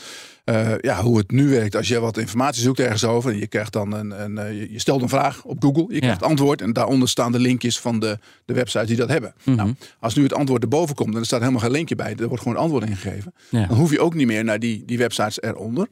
[0.44, 3.48] eh, ja, hoe het nu werkt, als je wat informatie zoekt ergens over, en je
[3.48, 6.74] krijgt dan een, een eh, je- stelt een vraag op Google, je krijgt antwoord en
[6.74, 9.34] daaronder staan de linkjes van de, de websites die dat hebben.
[9.44, 9.56] Mhm.
[9.56, 12.28] Nou, als nu het antwoord erboven komt en er staat helemaal geen linkje bij, er
[12.28, 13.66] wordt gewoon antwoord ingegeven, Ja.
[13.68, 15.88] dan hoef je ook niet meer naar die, die websites eronder.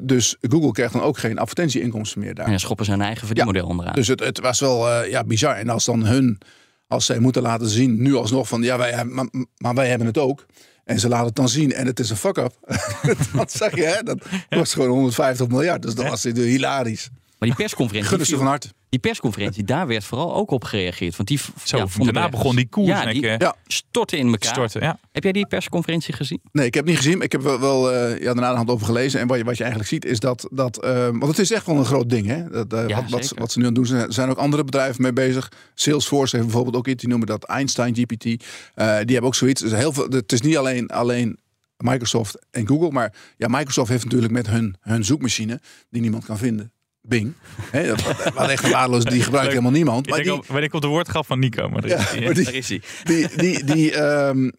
[0.00, 2.50] Dus Google krijgt dan ook geen advertentieinkomsten meer daar.
[2.50, 3.94] Ja, schoppen hun eigen verdienmodel onderaan.
[3.94, 5.56] Dus het, het was wel ja, bizar.
[5.56, 6.38] En als dan hun,
[6.92, 10.06] als zij moeten laten zien, nu alsnog van ja, wij, hebben- maar, maar wij hebben
[10.06, 10.46] het ook.
[10.84, 12.54] En ze laten het dan zien en het is een fuck-up.
[13.36, 14.02] dat zeg je, hè?
[14.02, 15.82] Dat kost gewoon 150 miljard.
[15.82, 17.10] Dus dat was dit hilarisch.
[17.42, 18.68] Maar die persconferentie, Gunnen ze van harte.
[18.88, 21.16] die persconferentie, daar werd vooral ook op gereageerd.
[21.16, 23.22] Want die, Zo, ja, daarna begon die koers Ja, die.
[23.26, 23.54] Ja.
[23.66, 24.50] stortte in elkaar.
[24.52, 24.98] Storten, ja.
[25.12, 26.40] Heb jij die persconferentie gezien?
[26.52, 27.20] Nee, ik heb niet gezien.
[27.20, 29.20] Ik heb wel, wel eh, ja, daarna de hand over gelezen.
[29.20, 30.48] En wat je, wat je eigenlijk ziet is dat...
[30.52, 32.26] dat eh, want het is echt wel een groot ding.
[32.26, 32.48] Hè?
[32.50, 33.40] Dat, eh, Ja, wat, wat, ze- zeker.
[33.40, 34.06] wat ze nu aan het doen zijn.
[34.06, 35.52] Er zijn ook andere bedrijven mee bezig.
[35.74, 37.00] Salesforce heeft bijvoorbeeld ook iets.
[37.00, 38.24] Die noemen dat Einstein GPT.
[38.24, 38.34] Eh,
[38.74, 39.60] die hebben ook zoiets.
[39.60, 41.38] Dus heel veel, het is niet alleen, alleen
[41.76, 42.90] Microsoft en Google.
[42.90, 46.72] Maar ja, Microsoft heeft natuurlijk met hun, hun zoekmachine, die niemand kan vinden,
[47.02, 47.32] Bing.
[47.70, 50.06] Hè, dat- echt waardeloos, die gebruikt helemaal niemand.
[50.06, 52.24] Ik Maar die, al, weet ik op de woordgrap van Nico, maar, Ja, die, hè?
[52.24, 52.82] maar die- Daar is hij.
[53.04, 54.50] die, die, die, ehm,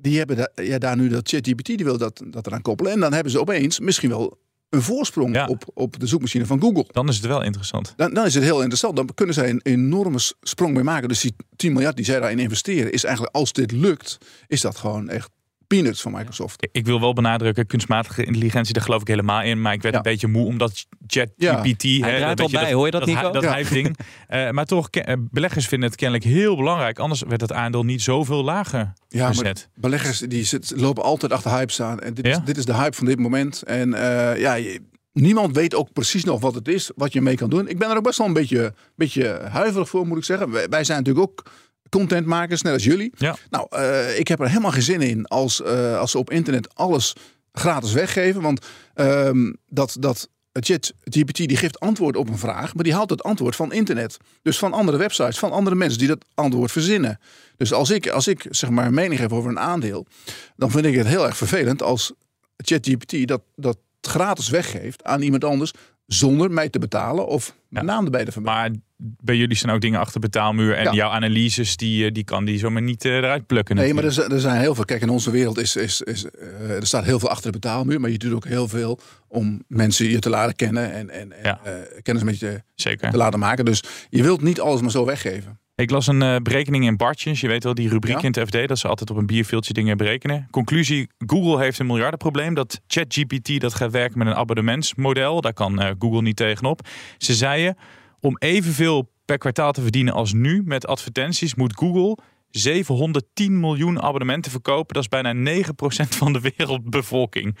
[0.00, 2.92] die hebben da- ja, daar nu dat ChatGPT, die wil dat, dat eraan koppelen.
[2.92, 4.38] En dan hebben ze opeens misschien wel
[4.70, 5.46] een voorsprong Ja.
[5.46, 6.84] op, op de zoekmachine van Google.
[6.90, 7.92] dan is het wel interessant.
[7.96, 8.96] Dan, dan is het heel interessant.
[8.96, 11.08] Dan kunnen zij een enorme sprong mee maken.
[11.08, 14.76] Dus die 10 miljard die zij daarin investeren, is eigenlijk als dit lukt, is dat
[14.76, 15.30] gewoon echt
[15.68, 16.68] peanuts van Microsoft.
[16.72, 19.60] Ik wil wel benadrukken, kunstmatige intelligentie, daar geloof ik helemaal in.
[19.60, 20.00] Maar ik werd Ja.
[20.00, 21.82] een beetje moe omdat ChatGPT...
[21.82, 22.04] Ja.
[22.04, 23.30] hè, Hij draait weet al bij, hoor je dat, dat, Nico?
[23.30, 23.54] Dat Ja.
[23.54, 23.96] hype-ding.
[24.28, 26.98] Eh, maar toch, eh, beleggers vinden het kennelijk heel belangrijk.
[26.98, 29.68] Anders werd het aandeel niet zoveel lager Ja, maar gezet.
[29.74, 32.00] beleggers die zit, lopen altijd achter hypes aan.
[32.00, 32.32] En dit, Ja?
[32.32, 33.62] is, dit is de hype van dit moment.
[33.62, 34.80] En eh, ja, je-
[35.12, 37.68] niemand weet ook precies nog wat het is, wat je mee kan doen.
[37.68, 40.50] Ik ben er ook best wel een beetje, beetje huiverig voor, moet ik zeggen.
[40.50, 41.50] Wij, wij zijn natuurlijk ook
[41.88, 43.12] contentmakers, net als jullie.
[43.16, 43.36] Ja.
[43.50, 46.74] Nou, eh, ik heb er helemaal geen zin in als, eh, als ze op internet
[46.74, 47.12] alles
[47.52, 48.42] gratis weggeven.
[48.42, 53.22] Want ehm, dat, dat ChatGPT die geeft antwoord op een vraag, maar die haalt het
[53.22, 54.16] antwoord van internet.
[54.42, 57.20] Dus van andere websites, van andere mensen die dat antwoord verzinnen.
[57.56, 60.06] Dus als ik, als ik zeg maar een mening heb over een aandeel,
[60.56, 62.12] dan vind ik het heel erg vervelend als
[62.56, 65.72] ChatGPT dat, dat gratis weggeeft aan iemand anders
[66.12, 68.60] zonder mij te betalen of mijn naam erbij te vermelden.
[68.62, 68.80] Maar
[69.22, 70.74] bij jullie staan ook dingen achter betaalmuur.
[70.74, 70.92] En Ja.
[70.92, 73.76] jouw analyses, die, eh, die kan die zomaar niet eh, eruit plukken.
[73.76, 74.84] Nee, maar er, zijn- er zijn heel veel.
[74.84, 78.00] Kijk, in onze wereld is, is, is eh, er staat heel veel achter de betaalmuur,
[78.00, 81.42] maar je doet ook heel veel om mensen je te laten kennen en, en, en
[81.42, 81.60] Ja.
[82.02, 83.10] kennis met je Zeker.
[83.10, 83.64] te laten maken.
[83.64, 85.58] Dus je wilt niet alles maar zo weggeven.
[85.78, 87.40] Ik las een eh, berekening in Bartjes.
[87.40, 88.22] Je weet wel, die rubriek Ja.
[88.22, 88.68] in het FD.
[88.68, 90.48] Dat ze altijd op een bierveeltje dingen berekenen.
[90.50, 92.54] Conclusie, Google heeft een miljardenprobleem.
[92.54, 95.40] Dat ChatGPT dat gaat werken met een abonnementsmodel.
[95.40, 96.80] Daar kan eh, Google niet tegenop.
[97.18, 97.76] Ze zeiden,
[98.20, 101.54] om evenveel per kwartaal te verdienen als nu met advertenties...
[101.54, 102.18] moet Google
[102.50, 104.94] 710 miljoen abonnementen verkopen.
[104.94, 107.56] Dat is bijna 9% van de wereldbevolking.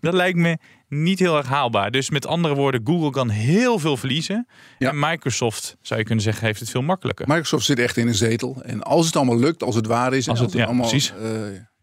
[0.00, 1.90] Dat lijkt me niet heel erg haalbaar.
[1.90, 4.46] Dus met andere woorden, Google kan heel veel verliezen.
[4.78, 4.88] Ja.
[4.90, 7.26] En Microsoft, zou je kunnen zeggen, heeft het veel makkelijker.
[7.28, 8.62] Microsoft zit echt in een zetel.
[8.62, 11.12] En als het allemaal lukt, als het waar is, en Als het- ja, allemaal precies.
[11.22, 11.30] eh,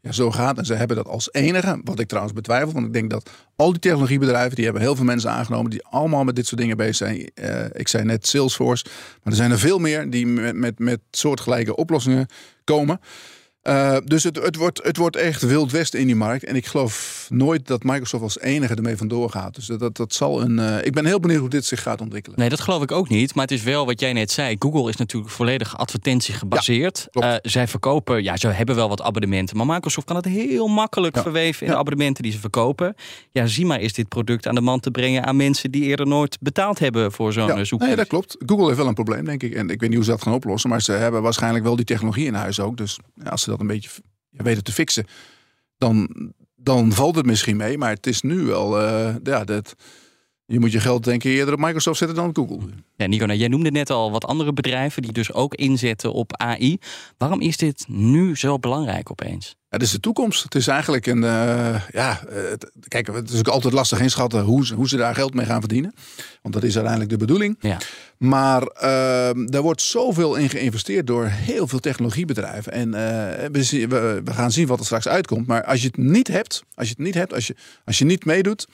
[0.01, 0.57] ja, zo gaat.
[0.57, 2.73] En ze hebben dat als enige, wat ik trouwens betwijfel.
[2.73, 6.23] Want ik denk dat al die technologiebedrijven, die hebben heel veel mensen aangenomen die allemaal
[6.23, 7.31] met dit soort dingen bezig zijn.
[7.33, 10.99] Eh, ik zei net Salesforce, maar er zijn er veel meer die met, met, met
[11.11, 12.27] soortgelijke oplossingen
[12.63, 12.99] komen.
[13.61, 16.43] Eh, dus het, het, wordt, het wordt echt wild west in die markt.
[16.43, 19.55] En ik geloof nooit dat Microsoft als enige ermee vandoor gaat.
[19.55, 20.59] Dus dat, dat, dat zal een.
[20.59, 22.39] eh, ik ben heel benieuwd hoe dit zich gaat ontwikkelen.
[22.39, 23.35] Nee, dat geloof ik ook niet.
[23.35, 24.55] Maar het is wel wat jij net zei.
[24.59, 27.07] Google is natuurlijk volledig advertentie gebaseerd.
[27.11, 29.57] Eh, zij verkopen, ja, ze hebben wel wat abonnementen.
[29.57, 31.21] Maar Microsoft kan het heel makkelijk Ja.
[31.21, 31.73] verweven in Ja.
[31.73, 32.95] de abonnementen die ze verkopen.
[33.31, 36.07] Ja, zie maar is dit product aan de man te brengen aan mensen die eerder
[36.07, 38.35] nooit betaald hebben voor zo'n Ja, nee, dat klopt.
[38.45, 39.53] Google heeft wel een probleem, denk ik.
[39.53, 40.69] En ik weet niet hoe ze dat gaan oplossen.
[40.69, 42.77] Maar ze hebben waarschijnlijk wel die technologie in huis ook.
[42.77, 43.89] Dus ja, als ze dat een beetje
[44.29, 45.05] weten te fixen,
[45.77, 46.09] dan,
[46.55, 47.77] dan valt het misschien mee.
[47.77, 48.79] Maar het is nu wel.
[48.79, 49.75] eh, ja, dat,
[50.45, 52.69] je moet je geld denk ik eerder op Microsoft zetten dan op Google.
[52.95, 56.37] Ja, Nico, nou, jij noemde net al wat andere bedrijven die dus ook inzetten op
[56.37, 56.77] AI.
[57.17, 59.55] Waarom is dit nu zo belangrijk opeens?
[59.69, 60.43] Het is de toekomst.
[60.43, 61.23] Het is eigenlijk een.
[61.23, 64.97] eh, ja, eh, het- kijk, het is ook altijd lastig inschatten hoe ze, hoe ze
[64.97, 65.93] daar geld mee gaan verdienen.
[66.41, 67.57] Want dat is uiteindelijk de bedoeling.
[67.59, 67.77] Ja.
[68.17, 72.71] Maar ehm er wordt zoveel in geïnvesteerd door heel veel technologiebedrijven.
[72.71, 75.47] En eh, we, we, we gaan zien wat er straks uitkomt.
[75.47, 77.55] Maar als je het niet hebt, als je het niet hebt, als je,
[77.85, 78.67] als je niet meedoet,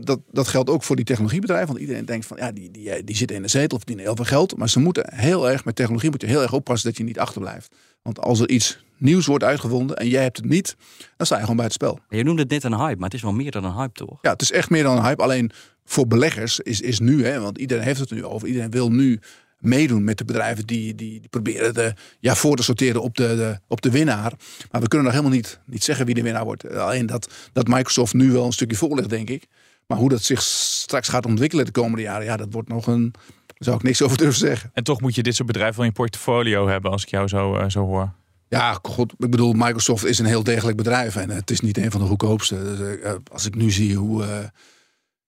[0.00, 1.68] dat, dat geldt ook voor die technologiebedrijven.
[1.68, 4.24] Want iedereen denkt van ja, die, die, die zitten in de zetel, verdienen heel veel
[4.24, 4.56] geld.
[4.56, 7.18] Maar ze moeten heel erg, met technologie moet je heel erg oppassen dat je niet
[7.18, 7.74] achterblijft.
[8.08, 10.76] Want als er iets nieuws wordt uitgevonden en jij hebt het niet,
[11.16, 11.98] dan sta je gewoon bij het spel.
[12.08, 14.18] Je noemde het net een hype, maar het is wel meer dan een hype, toch?
[14.22, 15.22] Ja, het is echt meer dan een hype.
[15.22, 15.50] Alleen
[15.84, 18.48] voor beleggers is, is nu, hè, want iedereen heeft het nu over.
[18.48, 19.20] Iedereen wil nu
[19.58, 23.26] meedoen met de bedrijven die, die, die proberen de, ja, voor te sorteren op de,
[23.36, 24.32] de, op de winnaar.
[24.70, 26.70] Maar we kunnen nog helemaal niet, niet zeggen wie de winnaar wordt.
[26.70, 29.46] Alleen dat, dat Microsoft nu wel een stukje voor ligt, denk ik.
[29.86, 33.14] Maar hoe dat zich straks gaat ontwikkelen de komende jaren, ja, dat wordt nog een.
[33.58, 34.70] Daar zou ik niks over durven zeggen.
[34.74, 37.28] En toch moet je dit soort bedrijven wel in je portfolio hebben, als ik jou
[37.28, 38.12] zo, eh, zo hoor.
[38.48, 39.12] Ja, goed.
[39.18, 41.16] Ik bedoel, Microsoft is een heel degelijk bedrijf.
[41.16, 42.62] En het is niet een van de goedkoopste.
[42.62, 44.38] Dus, eh, als ik nu zie hoe eh,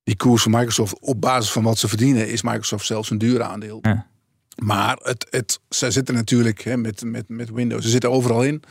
[0.03, 3.43] die koers van Microsoft op basis van wat ze verdienen, is Microsoft zelfs een duur
[3.43, 3.79] aandeel.
[3.83, 4.07] Ja.
[4.57, 7.85] Maar het, het, ze zitten natuurlijk hè, met, met, met Windows.
[7.85, 8.62] Ze zitten overal in.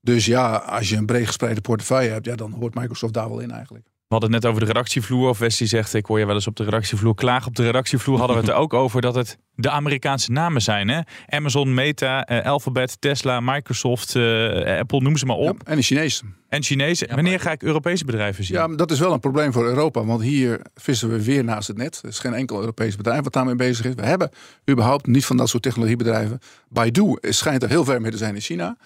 [0.00, 3.40] Dus ja, als je een breed gespreide portefeuille hebt, ja, dan hoort Microsoft daar wel
[3.40, 3.86] in eigenlijk.
[4.08, 5.28] We hadden het net over de redactievloer.
[5.28, 7.48] Of Wesley zegt, ik hoor je wel eens op de redactievloer klagen.
[7.48, 10.88] Op de redactievloer hadden we het er ook over dat het de Amerikaanse namen zijn.
[10.88, 11.00] Hè?
[11.26, 15.62] Amazon, Meta, eh, Alphabet, Tesla, Microsoft, eh, Apple, noem ze maar Ja, op.
[15.64, 16.22] en de Chinees.
[16.48, 17.02] En Chinees.
[17.14, 18.56] Wanneer ga ik Europese bedrijven zien?
[18.56, 20.04] Ja, dat is wel een probleem voor Europa.
[20.04, 21.98] Want hier vissen we weer naast het net.
[22.02, 23.94] Er is geen enkel Europees bedrijf wat daarmee bezig is.
[23.94, 24.30] We hebben
[24.70, 26.38] überhaupt niet van dat soort technologiebedrijven.
[26.68, 28.76] Baidu schijnt er heel ver mee te zijn in China.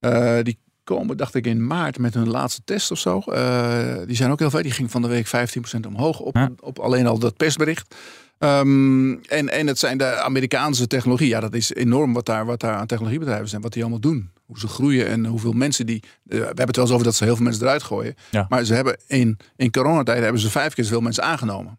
[0.00, 3.18] Eh, die komen, dacht ik, in maart met hun laatste test of zo.
[3.18, 4.62] Eh, die zijn ook heel ver.
[4.62, 6.50] Die ging van de week 15% omhoog op, Ja.
[6.60, 7.94] op alleen al dat persbericht.
[8.38, 11.28] Ehm, en, en het zijn de Amerikaanse technologie.
[11.28, 13.62] Ja, dat is enorm wat daar, wat daar aan technologiebedrijven zijn.
[13.62, 14.30] Wat die allemaal doen.
[14.46, 16.02] Hoe ze groeien en hoeveel mensen die...
[16.02, 18.14] eh, we hebben het wel eens over dat ze heel veel mensen eruit gooien.
[18.30, 18.46] Ja.
[18.48, 21.78] Maar ze hebben in, in coronatijd hebben ze vijf keer zoveel mensen aangenomen.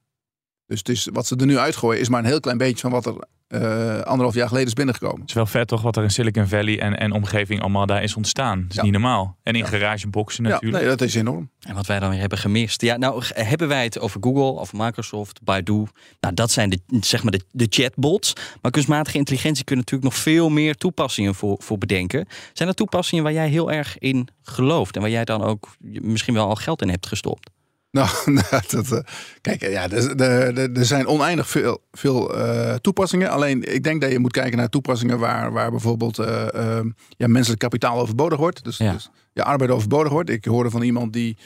[0.73, 2.91] Dus het is, wat ze er nu uitgooien is maar een heel klein beetje van
[2.91, 3.15] wat er
[3.47, 5.19] eh, anderhalf jaar geleden is binnengekomen.
[5.19, 8.03] Het is wel vet toch wat er in Silicon Valley en, en omgeving allemaal daar
[8.03, 8.61] is ontstaan.
[8.61, 8.81] Dat is Ja.
[8.83, 9.37] niet normaal.
[9.43, 9.65] En in Ja.
[9.65, 10.81] garageboxen Ja, natuurlijk.
[10.83, 11.49] nee, dat is enorm.
[11.59, 12.81] En wat wij dan weer hebben gemist.
[12.81, 15.85] Ja, nou hebben wij het over Google, over Microsoft, Baidu.
[16.19, 18.33] Nou, dat zijn de, zeg maar de, de chatbots.
[18.61, 22.27] Maar kunstmatige intelligentie kunnen natuurlijk nog veel meer toepassingen voor, voor bedenken.
[22.53, 26.33] Zijn er toepassingen waar jij heel erg in gelooft en waar jij dan ook misschien
[26.33, 27.49] wel al geld in hebt gestopt?
[27.93, 28.99] Nou, nou, dat, eh,
[29.41, 33.29] kijk, ja, er, er, er- er zijn oneindig veel, veel eh, toepassingen.
[33.29, 36.85] Alleen ik denk dat je moet kijken naar toepassingen waar, waar bijvoorbeeld eh, eh,
[37.17, 38.63] ja, menselijk kapitaal overbodig wordt.
[38.63, 38.91] Dus, Ja.
[38.93, 40.29] dus ja, arbeid overbodig wordt.
[40.29, 41.37] Ik hoorde van iemand die,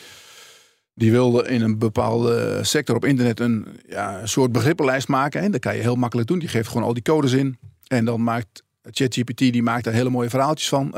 [0.93, 5.41] die wilde in een bepaalde sector op internet een, ja, soort begrippenlijst maken.
[5.41, 6.39] En dat kan je heel makkelijk doen.
[6.39, 7.57] Die geeft gewoon al die codes in.
[7.87, 10.93] En dan maakt ChatGPT die maakt daar hele mooie verhaaltjes van.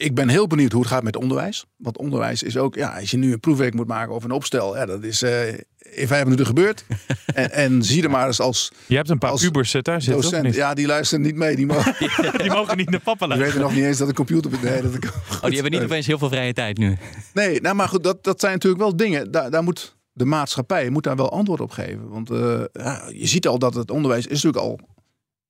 [0.00, 1.64] Ik ben heel benieuwd hoe het gaat met onderwijs.
[1.76, 4.76] Want onderwijs is ook, ja, als je nu een proefwerk moet maken of een opstel,
[4.76, 6.84] ja, dat is eh, in vijf minuten gebeurd.
[7.34, 10.22] en, en zie er maar eens als Je hebt een paar pubers eh, thuis zitten,
[10.22, 10.42] docent.
[10.44, 10.54] niet?
[10.54, 11.56] Ja, die luisteren niet mee.
[11.56, 11.94] Die, mogen,
[12.42, 13.38] Die mogen niet naar papa die luisteren.
[13.38, 14.50] weten nog niet eens dat een computer.
[14.62, 16.96] Nee, dat ik, Oh, die hebben niet opeens heel veel vrije tijd nu.
[17.34, 19.30] nee nou, maar goed, dat, dat zijn natuurlijk wel dingen.
[19.30, 22.08] Daar, daar moet de maatschappij moet daar wel antwoord op geven.
[22.08, 24.80] Want eh, ja, je ziet al dat het onderwijs is natuurlijk al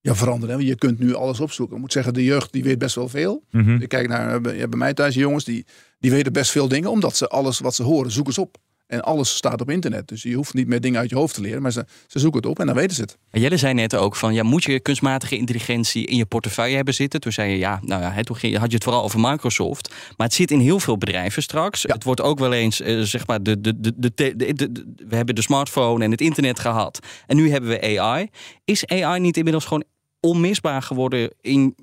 [0.01, 0.53] ja, veranderd.
[0.53, 0.59] Hè?
[0.59, 1.75] Je kunt nu alles opzoeken.
[1.77, 3.45] Ik moet zeggen, de jeugd die weet best wel veel.
[3.51, 3.81] Mhm.
[3.83, 5.67] Ik kijk naar eh, bij- ja, bij mij thuis, jongens, die,
[5.99, 6.91] die weten best veel dingen.
[6.91, 8.57] Omdat ze alles wat ze horen, zoeken ze op.
[8.91, 10.09] En alles staat op internet.
[10.09, 11.63] Dus je hoeft niet meer dingen uit je hoofd te leren.
[11.63, 13.19] Maar ze, ze zoeken het op en dan weten ze het.
[13.31, 16.95] En Jelle zei net ook van, ja, moet je kunstmatige intelligentie in je portefeuille hebben
[16.95, 17.21] zitten?
[17.21, 19.95] Toen zei je, ja, nou ja, toen ging- had je het vooral over Microsoft.
[20.17, 21.83] Maar het zit in heel veel bedrijven straks.
[21.83, 24.95] Het wordt ook wel eens, eh, zeg maar, de, de, de, de, de- de- de-
[25.09, 26.99] we hebben de smartphone en het internet gehad.
[27.27, 28.29] En nu hebben we AI.
[28.65, 29.85] Is AI niet inmiddels gewoon
[30.21, 31.75] onmisbaar geworden in,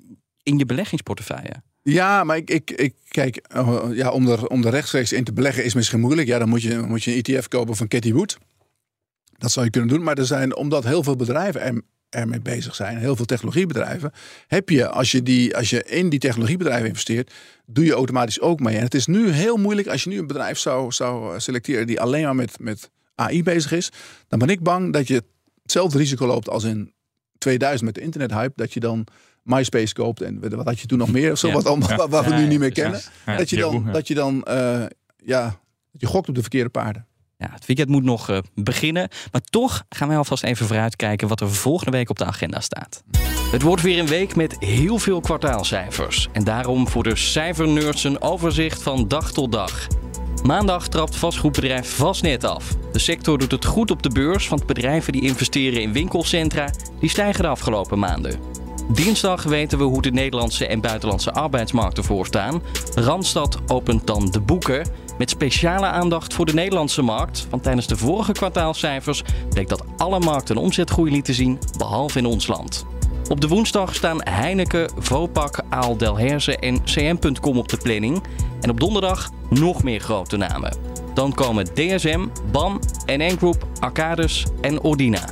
[0.44, 1.54] in je beleggingsportefeuille?
[1.90, 5.64] Ja, maar ik, ik, kijk, eh, ja, om, er, om er rechtstreeks in te beleggen
[5.64, 6.28] is misschien moeilijk.
[6.28, 8.38] Ja, dan moet je, moet je een ETF kopen van Cathy Wood.
[9.38, 10.04] Dat zou je kunnen doen.
[10.04, 14.12] Maar er zijn, omdat heel veel bedrijven er, ermee bezig zijn, heel veel technologiebedrijven,
[14.48, 17.34] heb je als, je die, als je in die technologiebedrijven investeert,
[17.66, 18.78] doe je automatisch ook mee.
[18.78, 22.02] En het is nu heel moeilijk als je nu een bedrijf zou, zou selecteren die
[22.02, 23.92] alleen maar met, met AI bezig is.
[24.28, 25.24] Dan ben ik bang dat je
[25.62, 26.94] hetzelfde risico loopt als in
[27.38, 28.54] 2000 met de internethype.
[28.56, 29.08] Dat je dan
[29.48, 31.38] MySpace koopt en wat had je toen nog meer?
[31.38, 31.54] Zo Ja.
[31.54, 32.08] wat allemaal, Ja.
[32.08, 33.02] wat we nu niet meer kennen.
[33.26, 33.92] Dat je dan, ja.
[33.92, 34.84] dat je dan eh,
[35.26, 35.44] ja,
[35.92, 37.06] dat je gokt op de verkeerde paarden.
[37.38, 39.10] Ja, het weekend moet nog eh, beginnen.
[39.32, 43.04] Maar toch gaan wij alvast even vooruitkijken wat er volgende week op de agenda staat.
[43.52, 46.28] Het wordt weer een week met heel veel kwartaalcijfers.
[46.32, 49.88] En daarom voor de cijfernerds een overzicht van dag tot dag.
[50.44, 52.76] Maandag trapt vastgoedbedrijf Vastnet af.
[52.92, 56.70] De sector doet het goed op de beurs, want bedrijven die investeren in winkelcentra...
[57.00, 58.40] die stijgen de afgelopen maanden.
[58.88, 62.62] Dinsdag weten we hoe de Nederlandse en buitenlandse arbeidsmarkten voorstaan.
[62.96, 64.88] Randstad opent dan de boeken.
[65.18, 67.48] Met speciale aandacht voor de Nederlandse markt.
[67.50, 72.48] Want tijdens de vorige kwartaalcijfers bleek dat alle markten omzetgroei lieten zien, behalve in ons
[72.48, 72.86] land.
[73.30, 78.24] Op de woensdag staan Heineken, Vopak, Aal Delhaize en CM.com op de planning.
[78.62, 80.78] En op donderdag nog meer grote namen.
[81.14, 85.30] Dan komen DSM, BAM, NN Group, Arcadis en Ordina.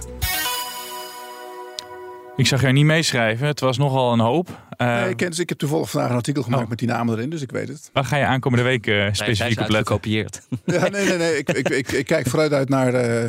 [2.37, 3.47] Ik zag jou niet meeschrijven.
[3.47, 4.49] Het was nogal een hoop.
[4.69, 6.69] Eh, Nee, ik, ken, dus ik heb toevallig vandaag een artikel gemaakt Oh.
[6.69, 7.89] met die namen erin, dus ik weet het.
[7.93, 9.99] Waar ga je aankomende week eh, zij specifiek is op letten?
[10.65, 11.37] Ja, nee, nee, nee.
[11.37, 13.23] Ik, ik, ik, ik kijk vooruit uit naar eh,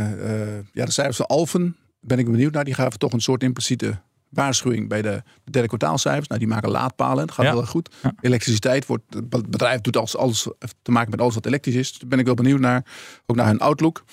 [0.56, 1.76] eh, ja, de cijfers van Alphen.
[2.00, 2.64] Ben ik benieuwd naar.
[2.64, 6.26] Die gaven toch een soort impliciete waarschuwing bij de, de derde kwartaalcijfers.
[6.28, 7.26] Nou, die maken laadpalen.
[7.26, 7.56] Dat gaat Ja.
[7.56, 7.94] erg goed.
[8.02, 8.12] Ja.
[8.20, 10.46] Elektriciteit wordt, het bedrijf doet alles, alles
[10.82, 11.88] te maken met alles wat elektrisch is.
[11.90, 12.84] Dus daar ben ik wel benieuwd naar.
[13.26, 14.04] Ook naar hun outlook.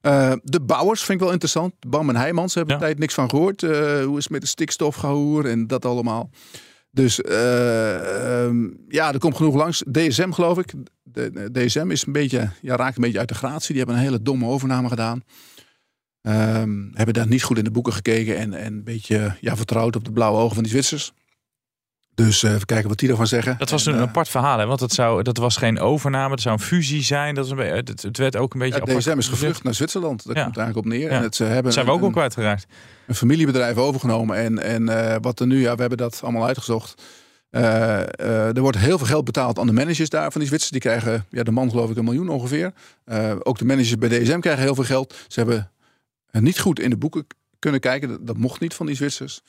[0.00, 1.74] Eh, de bouwers vind ik wel interessant.
[1.88, 2.80] Bam en Heijmans hebben Ja.
[2.80, 3.62] een tijd niks van gehoord.
[3.62, 6.30] Eh, hoe is het met de stikstofgehoor en dat allemaal.
[6.90, 9.82] Dus eh, ehm, ja, er komt genoeg langs.
[9.92, 10.72] DSM geloof ik.
[11.02, 13.68] De, de- DSM is een beetje, ja, raakt een beetje uit de gratie.
[13.68, 15.22] Die hebben een hele domme overname gedaan.
[16.22, 18.36] Ehm, hebben daar niet goed in de boeken gekeken.
[18.36, 21.12] En, en een beetje ja, vertrouwd op de blauwe ogen van die Zwitsers.
[22.14, 23.58] Dus eh, even kijken wat die ervan zeggen.
[23.58, 24.66] Dat was En, een eh, apart verhaal, hè?
[24.66, 27.34] want het, zou, dat was geen overname, het zou een fusie zijn.
[27.34, 29.62] Dat is een beetje, het, het werd ook een beetje ja, apart DSM is gevlucht
[29.62, 30.26] naar Zwitserland.
[30.26, 30.42] Daar Ja.
[30.42, 31.10] komt het eigenlijk op neer.
[31.10, 31.16] Ja.
[31.16, 32.66] En het, ze hebben Dat zijn we ook een, al kwijtgeraakt.
[33.06, 34.36] een familiebedrijf overgenomen.
[34.36, 37.02] En, en eh, wat er nu, ja, we hebben dat allemaal uitgezocht.
[37.50, 40.70] Eh, eh, er wordt heel veel geld betaald aan de managers daar van die Zwitsers.
[40.72, 42.72] Die krijgen, ja, de man geloof ik, een miljoen ongeveer.
[43.04, 45.14] Eh, ook de managers bij DSM krijgen heel veel geld.
[45.28, 45.70] Ze hebben
[46.30, 47.26] eh, niet goed in de boeken
[47.58, 48.08] kunnen kijken.
[48.08, 49.40] Dat, dat mocht niet van die Zwitsers.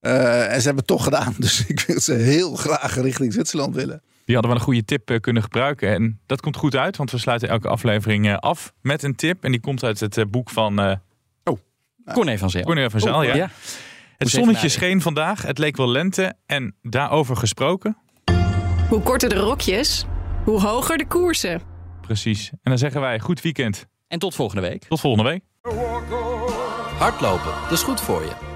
[0.00, 1.34] Eh, en ze hebben het toch gedaan.
[1.38, 4.02] Dus ik wil ze heel graag richting Zwitserland willen.
[4.24, 5.88] Die hadden wel een goede tip eh, kunnen gebruiken.
[5.94, 9.44] En dat komt goed uit, want we sluiten elke aflevering eh, af met een tip.
[9.44, 10.96] En die komt uit het boek van eh
[12.12, 12.62] Corné van Zel.
[12.62, 13.22] Cornel van Zaal.
[13.22, 13.34] ja.
[13.34, 13.50] Ja.
[14.16, 15.42] Het zonnetje scheen vandaag.
[15.42, 16.34] Het leek wel lente.
[16.46, 17.96] En daarover gesproken.
[18.88, 20.06] Hoe korter de rokjes,
[20.44, 21.60] hoe hoger de koersen.
[22.00, 22.50] Precies.
[22.50, 23.86] En dan zeggen wij goed weekend.
[24.08, 24.84] En tot volgende week.
[24.84, 25.42] Tot volgende week.
[26.98, 28.55] Hardlopen, dat is goed voor je.